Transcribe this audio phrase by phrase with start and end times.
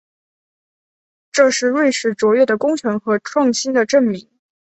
[1.31, 4.31] 这是瑞士卓越的工程和创新的证明。